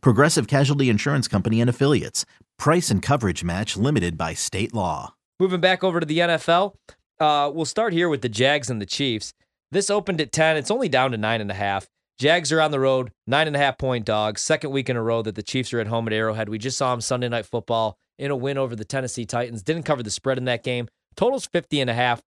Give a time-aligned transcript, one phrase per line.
[0.00, 2.24] Progressive Casualty Insurance Company and Affiliates.
[2.58, 5.14] Price and coverage match limited by state law.
[5.40, 6.74] Moving back over to the NFL,
[7.20, 9.32] uh, we'll start here with the Jags and the Chiefs.
[9.70, 10.56] This opened at 10.
[10.56, 11.88] It's only down to nine and a half.
[12.18, 14.40] Jags are on the road, nine and a half point dogs.
[14.40, 16.48] Second week in a row that the Chiefs are at home at Arrowhead.
[16.48, 19.64] We just saw them Sunday night football in a win over the Tennessee Titans.
[19.64, 20.86] Didn't cover the spread in that game.
[21.16, 22.22] Totals 50 and a half.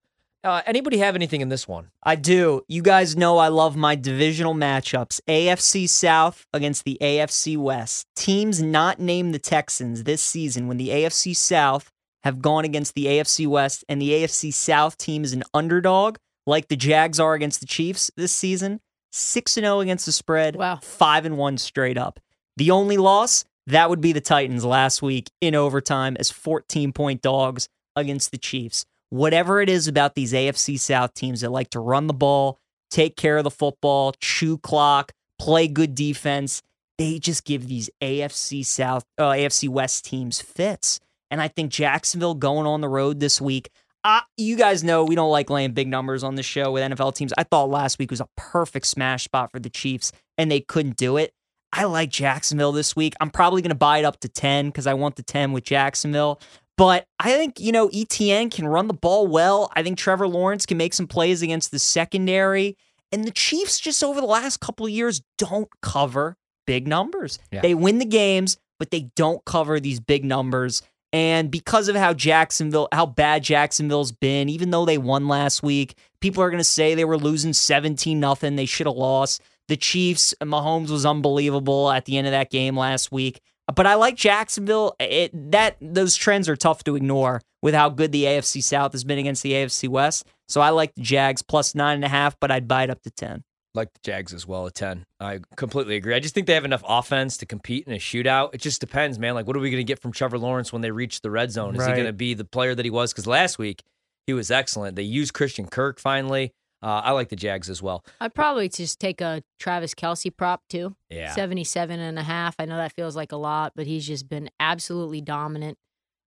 [0.48, 1.90] Uh, anybody have anything in this one?
[2.02, 2.62] I do.
[2.70, 8.06] You guys know I love my divisional matchups AFC South against the AFC West.
[8.16, 11.92] Teams not named the Texans this season when the AFC South
[12.23, 16.70] have gone against the AFC West and the AFC South team is an underdog like
[16.70, 18.80] the Jags are against the Chiefs this season.
[19.11, 20.56] 6 0 against the spread.
[20.56, 20.80] Wow.
[20.82, 22.22] 5 and 1 straight up.
[22.56, 27.22] The only loss, that would be the Titans last week in overtime as 14 point
[27.22, 27.67] dogs
[27.98, 32.08] against the Chiefs whatever it is about these AFC South teams that like to run
[32.08, 36.61] the ball, take care of the football, chew clock, play good defense,
[36.97, 40.99] they just give these AFC South, uh, AFC West teams fits.
[41.30, 43.69] And I think Jacksonville going on the road this week.
[44.03, 47.16] Uh, you guys know we don't like laying big numbers on the show with NFL
[47.16, 47.33] teams.
[47.38, 50.95] I thought last week was a perfect smash spot for the Chiefs, and they couldn't
[50.95, 51.33] do it.
[51.73, 53.14] I like Jacksonville this week.
[53.19, 55.66] I'm probably going to buy it up to 10 because I want the 10 with
[55.66, 56.39] Jacksonville.
[56.78, 59.72] But I think, you know, ETN can run the ball well.
[59.75, 62.78] I think Trevor Lawrence can make some plays against the secondary.
[63.11, 67.39] And the Chiefs, just over the last couple of years, don't cover big numbers.
[67.52, 67.61] Yeah.
[67.61, 70.83] They win the games, but they don't cover these big numbers.
[71.14, 75.98] And because of how Jacksonville, how bad Jacksonville's been, even though they won last week,
[76.22, 78.55] people are going to say they were losing 17 nothing.
[78.55, 79.42] They should have lost.
[79.67, 83.42] The Chiefs, Mahomes was unbelievable at the end of that game last week.
[83.73, 84.95] But I like Jacksonville.
[85.00, 89.04] It, that those trends are tough to ignore with how good the AFC South has
[89.04, 90.26] been against the AFC West.
[90.48, 93.02] So I like the Jags plus nine and a half, but I'd buy it up
[93.04, 93.44] to ten.
[93.73, 95.06] Like the Jags as well at 10.
[95.20, 96.16] I completely agree.
[96.16, 98.56] I just think they have enough offense to compete in a shootout.
[98.56, 99.36] It just depends, man.
[99.36, 101.52] Like, what are we going to get from Trevor Lawrence when they reach the red
[101.52, 101.76] zone?
[101.76, 103.14] Is he going to be the player that he was?
[103.14, 103.83] Because last week,
[104.26, 104.95] he was excellent.
[104.95, 106.54] They used Christian Kirk finally.
[106.82, 108.05] Uh, I like the Jags as well.
[108.21, 110.95] I'd probably just take a Travis Kelce prop too.
[111.10, 111.33] Yeah.
[111.33, 112.55] 77 and a half.
[112.60, 115.77] I know that feels like a lot, but he's just been absolutely dominant.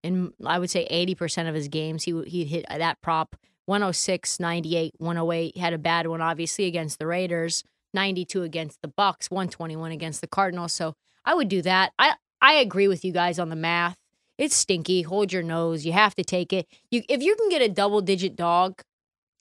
[0.03, 4.95] And I would say 80% of his games, he he hit that prop 106, 98,
[4.99, 5.57] 108.
[5.57, 7.63] Had a bad one obviously against the Raiders,
[7.95, 10.73] 92 against the Bucks, 121 against the Cardinals.
[10.73, 10.95] So
[11.25, 11.93] I would do that.
[11.99, 13.97] I I agree with you guys on the math.
[14.39, 15.03] It's stinky.
[15.03, 15.85] Hold your nose.
[15.85, 16.67] You have to take it.
[16.91, 18.83] You if you can get a double digit dog,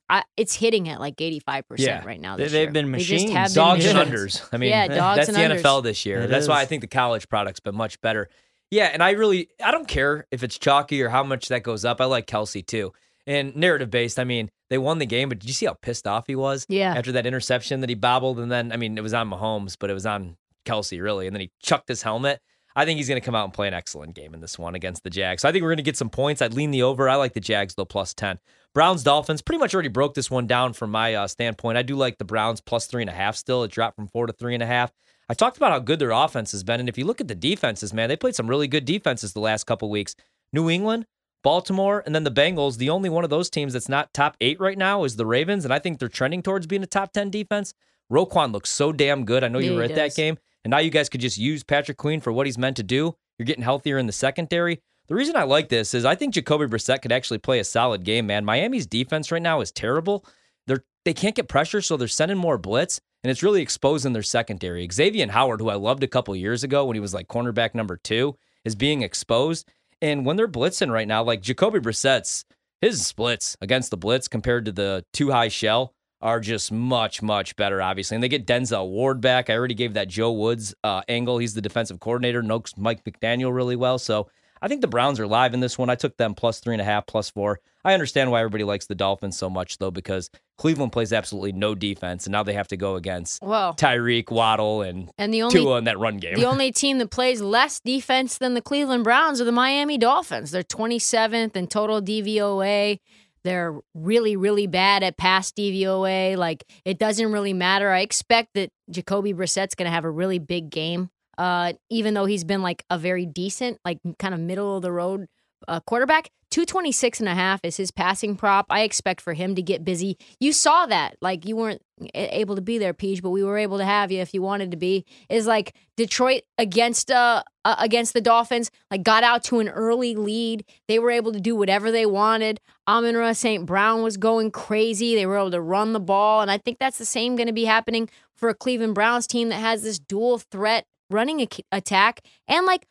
[0.10, 2.36] I, it's hitting at like 85% right now.
[2.36, 2.72] They- This they've year.
[2.72, 3.32] been They just machines.
[3.32, 4.50] have been Dogs and unders.
[4.52, 5.62] I mean, Yeah, dogs that's and the unders.
[5.62, 6.22] NFL this year.
[6.22, 8.30] It that's why I think the college product's been much better.
[8.72, 11.86] Yeah, and I really I don't care if it's chalky or how much that goes
[11.86, 12.02] up.
[12.02, 12.92] I like Kelce too.
[13.28, 16.08] And narrative based, I mean, they won the game, but did you see how pissed
[16.08, 16.66] off he was?
[16.70, 16.94] Yeah.
[16.96, 19.90] After that interception that he bobbled, and then I mean, it was on Mahomes, but
[19.90, 22.42] it was on Kelce really, and then he chucked his helmet.
[22.76, 24.76] I think he's going to come out and play an excellent game in this one
[24.76, 25.42] against the Jags.
[25.42, 26.42] So I think we're going to get some points.
[26.42, 27.10] I'd lean the over.
[27.10, 28.40] I like the Jags though plus ten.
[28.74, 31.78] Browns Dolphins pretty much already broke this one down from my uh, standpoint.
[31.78, 33.36] I do like the Browns plus three and a half.
[33.36, 34.92] Still, it dropped from four to three and a half.
[35.28, 37.36] I talked about how good their offense has been, and if you look at the
[37.36, 40.16] defenses, man, they played some really good defenses the last couple weeks.
[40.54, 41.06] New England,
[41.44, 42.78] Baltimore, and then the Bengals.
[42.78, 45.66] The only one of those teams that's not top eight right now is the Ravens,
[45.66, 47.74] and I think they're trending towards being a top ten defense.
[48.12, 49.44] Roquan looks so damn good.
[49.44, 51.98] I know you were at that game, and now you guys could just use Patrick
[51.98, 53.16] Queen for what he's meant to do.
[53.38, 54.82] You're getting healthier in the secondary.
[55.08, 58.04] The reason I like this is I think Jacoby Brissett could actually play a solid
[58.04, 58.46] game, man.
[58.46, 60.26] Miami's defense right now is terrible.
[60.68, 64.22] They're they can't get pressure, so they're sending more blitz, and it's really exposing their
[64.22, 64.88] secondary.
[64.92, 67.98] Xavier Howard, who I loved a couple years ago when he was like cornerback number
[67.98, 69.68] two, is being exposed.
[70.02, 72.46] And when they're blitzing right now, like Jacoby Brissett's
[72.82, 77.56] his splits against the blitz compared to the two high shell are just much, much
[77.56, 78.16] better, obviously.
[78.16, 79.50] And they get Denzel Ward back.
[79.50, 81.38] I already gave that Joe Woods uh, angle.
[81.38, 83.98] He's the defensive coordinator, knows Mike McDaniel really well.
[83.98, 84.30] So
[84.62, 85.90] I think the Browns are live in this one.
[85.90, 87.62] I took them plus three and a half, plus four.
[87.86, 91.74] I understand why everybody likes the Dolphins so much, though, because Cleveland plays absolutely no
[91.74, 95.58] defense, and now they have to go against Well, Tyreek, Waddle, and and the only
[95.58, 96.36] Tua in that run game.
[96.36, 100.52] the only team that plays less defense than the Cleveland Browns are the Miami Dolphins.
[100.52, 103.00] They're 27th in total DVOA.
[103.44, 106.38] They're really, really bad at pass DVOA.
[106.38, 107.90] Like it doesn't really matter.
[107.92, 112.26] I expect that Jacoby Brissett's going to have a really big game Uh, even though
[112.26, 115.28] he's been like a very decent, like kind of middle of the road
[115.68, 116.30] uh, quarterback.
[116.52, 118.66] 226 and a half is his passing prop.
[118.70, 120.18] I expect for him to get busy.
[120.40, 121.16] You saw that.
[121.22, 121.82] Like you weren't
[122.16, 124.72] able to be there, Peach, but we were able to have you if you wanted
[124.72, 125.06] to be.
[125.30, 130.16] Is like Detroit against uh, uh against the Dolphins, like got out to an early
[130.16, 130.66] lead.
[130.88, 132.60] They were able to do whatever they wanted.
[132.88, 133.66] Amon-Ra St.
[133.66, 135.14] Brown was going crazy.
[135.14, 136.42] They were able to run the ball.
[136.42, 139.50] And I think that's the same going to be happening for a Cleveland Browns team
[139.50, 142.88] that has this dual threat running attack and like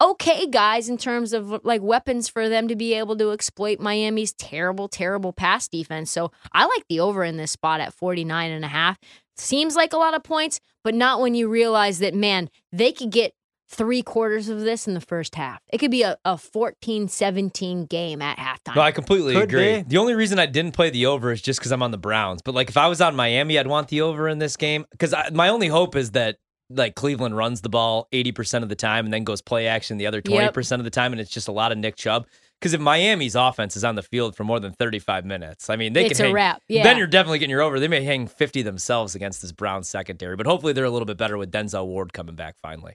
[0.00, 4.32] okay guys in terms of like weapons for them to be able to exploit Miami's
[4.34, 6.10] terrible, terrible pass defense.
[6.10, 8.98] So I like the over in this spot at 49 and a half.
[9.36, 13.10] Seems like a lot of points, but not when you realize that, man, they could
[13.10, 13.32] get
[13.68, 15.60] three quarters of this in the first half.
[15.72, 18.76] It could be a, a 14 17 game at halftime.
[18.76, 19.76] No, I completely Could agree.
[19.78, 19.82] be.
[19.82, 22.42] The only reason I didn't play the over is just because I'm on the Browns.
[22.42, 25.14] But like if I was on Miami, I'd want the over in this game because
[25.32, 26.36] my only hope is that
[26.68, 30.06] like Cleveland runs the ball 80% of the time and then goes play action the
[30.06, 30.78] other 20% Yep.
[30.80, 32.26] of the time and it's just a lot of Nick Chubb.
[32.60, 35.92] Because if Miami's offense is on the field for more than 35 minutes, I mean,
[35.92, 36.82] they It's can a hang, wrap, yeah.
[36.84, 37.78] Then you're definitely getting your over.
[37.78, 41.18] They may hang 50 themselves against this Browns secondary, but hopefully they're a little bit
[41.18, 42.94] better with Denzel Ward coming back finally.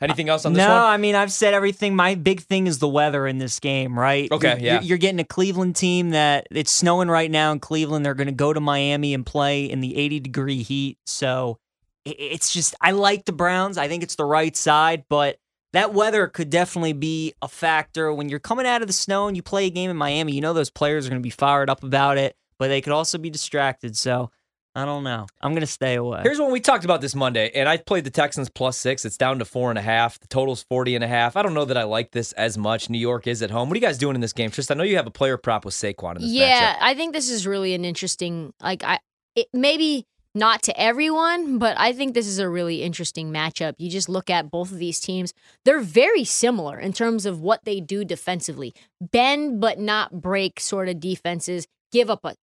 [0.00, 0.82] Anything else on this no, one?
[0.82, 1.94] I mean I've said everything.
[1.94, 4.32] My big thing is the weather in this game, right?
[4.32, 4.72] Okay, You're- yeah.
[4.76, 8.06] You're, you're getting a Cleveland team that it's snowing right now in Cleveland.
[8.06, 10.96] They're going to go to Miami and play in the 80 degree heat.
[11.04, 11.69] So i-
[12.18, 13.78] it's just I like the Browns.
[13.78, 15.38] I think it's the right side, but
[15.72, 19.36] that weather could definitely be a factor when you're coming out of the snow and
[19.36, 20.32] you play a game in Miami.
[20.32, 22.92] You know those players are going to be fired up about it, but they could
[22.92, 23.96] also be distracted.
[23.96, 24.30] So
[24.74, 25.26] I don't know.
[25.40, 26.20] I'm going to stay away.
[26.22, 29.04] Here's what we talked about this Monday, and I played the Texans plus six.
[29.04, 30.20] It's down to four and a half.
[30.20, 31.36] The total's 40 and a half.
[31.36, 32.88] I don't know that I like this as much.
[32.88, 33.68] New York is at home.
[33.68, 34.50] What are you guys doing in this game?
[34.50, 36.78] Tristan, I know you have a player prop with Saquon in this yeah, matchup.
[36.82, 38.52] I think this is really an interesting.
[38.62, 39.00] Like I,
[39.34, 43.74] it, maybe not to everyone, but I think this is a really interesting matchup.
[43.78, 45.34] You just look at both of these teams;
[45.64, 48.72] they're very similar in terms of what they do defensively.
[49.00, 51.66] Bend but not break sort of defenses.
[51.90, 52.34] Give up a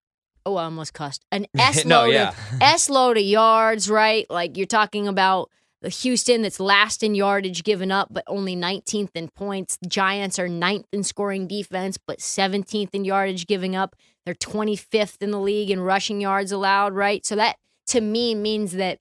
[0.46, 2.30] oh, I almost cussed an S No, load yeah.
[2.30, 3.90] of S load of yards.
[3.90, 5.50] Right, like you're talking about.
[5.84, 9.78] The Houston that's last in yardage given up, but only 19th in points.
[9.88, 13.96] Giants are ninth in scoring defense, but 17th in yardage giving up.
[14.26, 17.24] They're 25th in the league in rushing yards allowed, right?
[17.24, 17.58] So that
[17.88, 19.00] to me means that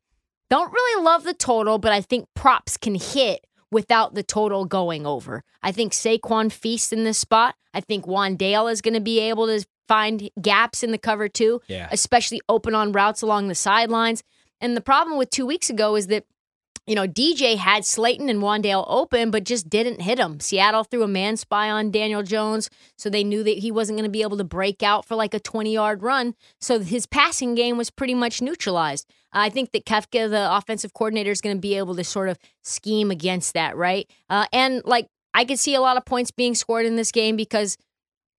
[0.48, 5.06] don't really love the total, but I think props can hit without the total going
[5.06, 5.42] over.
[5.62, 7.56] I think Saquon feasts in this spot.
[7.74, 11.60] I think Wan'Dale is going to be able to find gaps in the cover too,
[11.68, 11.88] Yeah.
[11.90, 14.22] especially open on routes along the sidelines.
[14.60, 16.24] And the problem with two weeks ago is that
[16.86, 20.38] you know, DJ had Slayton and Wan'Dale open, but just didn't hit him.
[20.38, 24.08] Seattle threw a man spy on Daniel Jones, so they knew that he wasn't going
[24.08, 26.34] to be able to break out for like a 20 yard run.
[26.60, 29.06] So his passing game was pretty much neutralized.
[29.32, 32.38] I think that Kafka, the offensive coordinator, is going to be able to sort of
[32.62, 34.08] scheme against that, right?
[34.30, 37.36] Uh, and like, I could see a lot of points being scored in this game
[37.36, 37.76] because,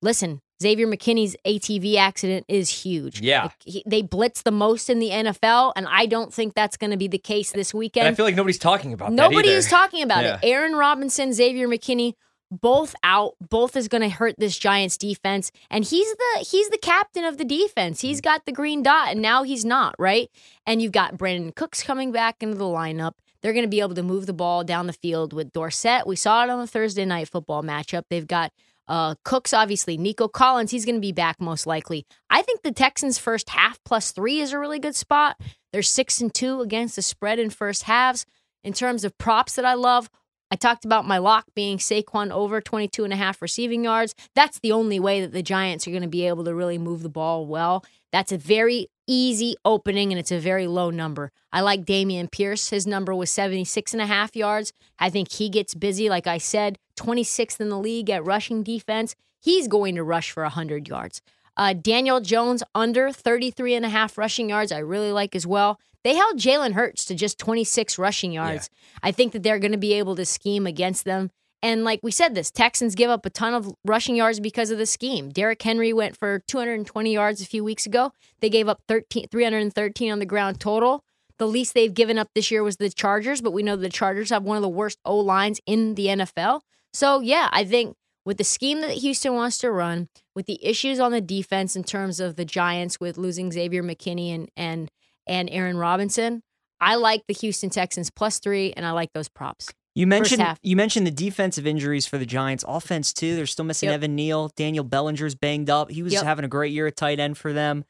[0.01, 3.21] listen, Xavier McKinney's ATV accident is huge.
[3.21, 3.44] Yeah.
[3.44, 6.92] Like, he- they blitz the most in the NFL, and I don't think that's going
[6.92, 8.07] to be the case this weekend.
[8.07, 10.36] And I feel like nobody's talking about Nobody is talking about Yeah.
[10.36, 10.39] it.
[10.44, 12.13] Aaron Robinson, Xavier McKinney,
[12.50, 13.36] both out.
[13.42, 17.38] Both is going to hurt this Giants defense, and he's the he's the captain of
[17.38, 18.01] the defense.
[18.01, 18.24] He's mm.
[18.24, 20.30] got the green dot, and now he's not right.
[20.65, 23.13] And you've got Brandin Cooks coming back into the lineup.
[23.42, 26.07] They're going to be able to move the ball down the field with Dorsett.
[26.07, 28.04] We saw it on the Thursday night football matchup.
[28.09, 28.51] They've got
[28.88, 29.97] uh, Cooks, obviously.
[29.97, 32.06] Nico Collins, he's going to be back most likely.
[32.30, 35.40] I think the Texans' first half plus three is a really good spot.
[35.71, 38.26] They're six and two against the spread in first halves.
[38.64, 40.09] In terms of props that I love,
[40.50, 44.16] I talked about my lock being Saquon over 22 and a half receiving yards.
[44.33, 47.04] That's the only way that the Giants are going to be able to really move
[47.04, 47.83] the ball well.
[48.11, 51.31] That's a very easy opening and it's a very low number.
[51.52, 52.69] I like Dameon Pierce.
[52.69, 54.71] His number was 76 and a half yards.
[55.00, 56.09] I think he gets busy.
[56.09, 59.16] Like I said, 26th in the league at rushing defense.
[59.39, 61.21] He's going to rush for 100 yards.
[61.56, 64.71] Uh, Daniel Jones under 33 and a half rushing yards.
[64.71, 65.80] I really like as well.
[66.04, 68.69] They held Jalen Hurts to just 26 rushing yards.
[69.04, 71.31] I think that they're going to be able to scheme against them.
[71.63, 74.77] And like we said, this Texans give up a ton of rushing yards because of
[74.77, 75.30] the scheme.
[75.30, 78.11] Derrick Henry went for 220 yards a few weeks ago.
[78.42, 81.04] They gave up 13, 313 on the ground total.
[81.39, 84.30] The least they've given up this year was the Chargers, but we know the Chargers
[84.30, 86.61] have one of the worst O lines in the NFL.
[86.97, 90.99] So yeah, I think with the scheme that Houston wants to run, with the issues
[90.99, 94.89] on the defense in terms of the Giants with losing Xavier McKinney and and
[95.27, 96.42] and Aaron Robinson,
[96.81, 99.69] I like the Houston Texans plus three, and I like those props.
[99.94, 102.66] You mentioned you mentioned the defensive injuries for the Giants.
[102.68, 103.35] Offense too.
[103.35, 103.95] They're still missing Yep.
[103.97, 104.49] Evan Neal.
[104.56, 105.92] Daniel Bellinger's banged up.
[105.92, 106.23] He was Yep.
[106.23, 107.85] having a great year at tight end for them.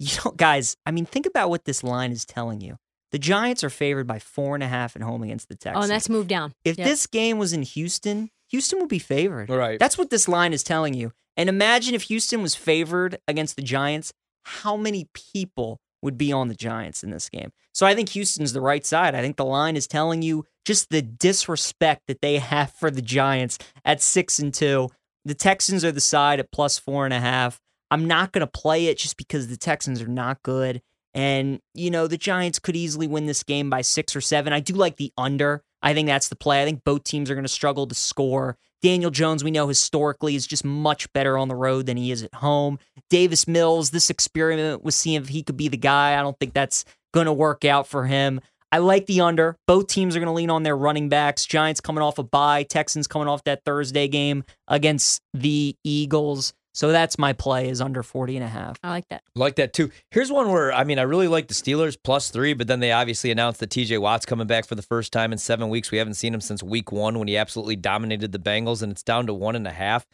[0.00, 0.76] You know, guys.
[0.86, 2.76] I mean, think about what this line is telling you.
[3.10, 5.76] The Giants are favored by four and a half at home against the Texans.
[5.80, 6.54] Oh, and that's moved down.
[6.64, 6.86] if Yep.
[6.86, 9.50] this game was in Houston, Houston will be favored.
[9.50, 9.78] Right.
[9.78, 11.12] That's what this line is telling you.
[11.36, 14.12] And imagine if Houston was favored against the Giants,
[14.44, 17.52] how many people would be on the Giants in this game?
[17.74, 19.14] So I think Houston's the right side.
[19.14, 23.02] I think the line is telling you just the disrespect that they have for the
[23.02, 24.88] Giants at six and two.
[25.24, 27.60] The Texans are the side at plus four and a half.
[27.90, 30.82] I'm not going to play it just because the Texans are not good.
[31.14, 34.52] And, you know, the Giants could easily win this game by six or seven.
[34.52, 35.62] I do like the under.
[35.82, 36.62] I think that's the play.
[36.62, 38.56] I think both teams are going to struggle to score.
[38.82, 42.22] Daniel Jones, we know historically, is just much better on the road than he is
[42.22, 42.78] at home.
[43.10, 46.18] Davis Mills, this experiment with seeing if he could be the guy.
[46.18, 48.40] I don't think that's going to work out for him.
[48.70, 49.56] I like the under.
[49.66, 51.46] Both teams are going to lean on their running backs.
[51.46, 56.52] Giants coming off a bye, Texans coming off that Thursday game against the Eagles.
[56.78, 58.78] So that's my play is under 40 and a half.
[58.84, 59.24] I like that.
[59.34, 59.90] Like that too.
[60.12, 62.92] Here's one where I mean I really like the Steelers plus three, but then they
[62.92, 65.90] obviously announced that TJ Watt's coming back for the first time in seven weeks.
[65.90, 69.02] We haven't seen him since week one when he absolutely dominated the Bengals, and it's
[69.02, 70.06] down to one and a half.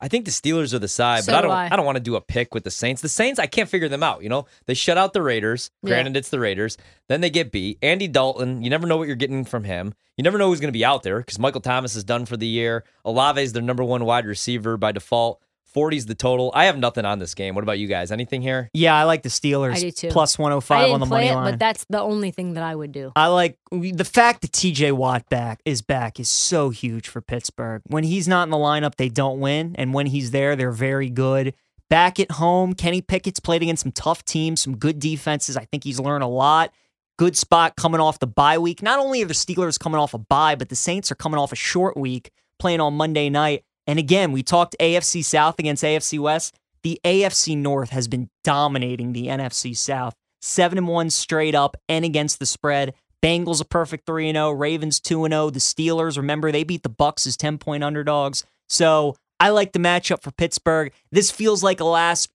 [0.00, 1.56] I think the Steelers are the side, So but I do don't.
[1.56, 1.68] I.
[1.70, 3.02] I, don't want to do a pick with the Saints.
[3.02, 4.22] The Saints, I can't figure them out.
[4.22, 5.70] You know, they shut out the Raiders.
[5.82, 5.90] Yeah.
[5.90, 6.78] Granted, it's the Raiders.
[7.08, 7.80] Then they get beat.
[7.82, 9.92] Andy Dalton, you never know what you're getting from him.
[10.16, 12.38] You never know who's going to be out there because Michael Thomas is done for
[12.38, 12.84] the year.
[13.04, 15.42] Olave is their number one wide receiver by default.
[15.74, 16.50] 40's the total.
[16.54, 17.54] I have nothing on this game.
[17.54, 18.10] What about you guys?
[18.10, 18.70] Anything here?
[18.72, 19.76] Yeah, I like the Steelers.
[19.76, 20.08] I do too.
[20.08, 21.52] Plus oh I 105 didn't on the play money it, line.
[21.52, 23.12] but that's the only thing that I would do.
[23.14, 27.82] I like the fact that TJ Watt back is back is so huge for Pittsburgh.
[27.86, 31.10] When he's not in the lineup, they don't win, and when he's there, they're very
[31.10, 31.54] good.
[31.90, 35.56] Back at home, Kenny Pickett's played against some tough teams, some good defenses.
[35.56, 36.72] I think he's learned a lot.
[37.18, 38.82] Good spot coming off the bye week.
[38.82, 41.50] Not only are the Steelers coming off a bye, but the Saints are coming off
[41.50, 43.64] a short week, playing on Monday night.
[43.88, 46.54] And again, we talked AFC South against AFC West.
[46.82, 50.14] The AFC North has been dominating the NFC South.
[50.42, 52.94] 7 and 1 straight up and against the spread.
[53.20, 56.84] Bengals a perfect 3 and 0, Ravens 2 and 0, the Steelers, remember they beat
[56.84, 58.44] the Bucks as 10-point underdogs.
[58.68, 60.92] So, I like the matchup for Pittsburgh.
[61.10, 62.30] This feels like a last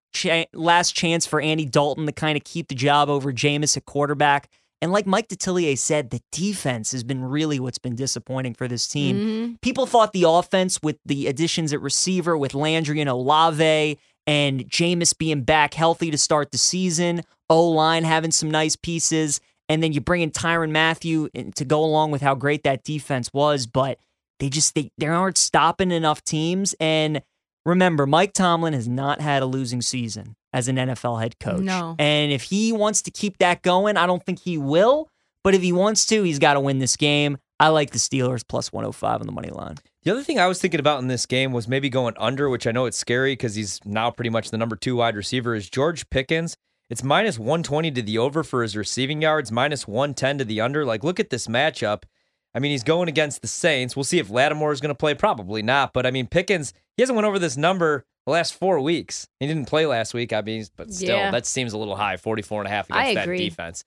[0.53, 4.49] last chance for Andy Dalton to kind of keep the job over Jameis at quarterback.
[4.83, 8.85] And like Mike Detillier said, the defense has been really what's been disappointing for this
[8.85, 9.17] team.
[9.17, 9.61] Mhm.
[9.61, 13.97] People thought the offense with the additions at receiver with Landry and Olave
[14.27, 19.39] and Jameis being back healthy to start the season, O line having some nice pieces,
[19.69, 23.29] and then you bring in Tyrann Mathieu to go along with how great that defense
[23.33, 23.99] was, but
[24.41, 26.75] they just they, they aren't stopping enough teams.
[26.81, 27.21] And
[27.65, 31.61] remember, Mike Tomlin has not had a losing season as an NFL head coach.
[31.61, 31.95] No.
[31.99, 35.09] And if he wants to keep that going, I don't think he will.
[35.43, 37.37] But if he wants to, he's got to win this game.
[37.59, 39.75] I like the Steelers plus 105 on the money line.
[40.03, 42.67] The other thing I was thinking about in this game was maybe going under, which
[42.67, 45.69] I know it's scary because he's now pretty much the number two wide receiver, is
[45.69, 46.57] George Pickens.
[46.89, 50.85] It's minus 120 to the over for his receiving yards, minus 110 to the under.
[50.85, 52.03] Like, look at this matchup.
[52.53, 53.95] I mean, he's going against the Saints.
[53.95, 55.15] We'll see if Lattimore is going to play.
[55.15, 55.93] Probably not.
[55.93, 59.27] But I mean, Pickens, he hasn't went over this number the last four weeks.
[59.39, 60.31] He didn't play last week.
[60.33, 61.31] I mean, but still, Yeah.
[61.31, 63.49] that seems a little high 44 and a half against I that agree.
[63.49, 63.81] defense.